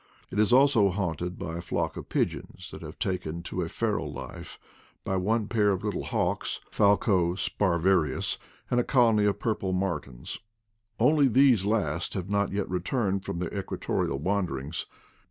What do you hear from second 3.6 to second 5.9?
a feral life, by one pair of